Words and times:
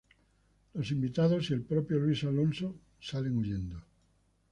Los 0.73 0.89
invitados 0.89 1.47
y 1.47 1.53
el 1.53 1.61
propio 1.61 1.99
Luis 1.99 2.23
Alonso 2.23 2.73
salen 2.99 3.37
huyendo. 3.37 3.83